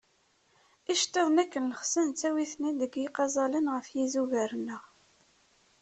[0.91, 4.83] Icettiḍen, akken llexsen, nettawi-ten-id deg yiqaẓalen ɣef yizugar-nneɣ.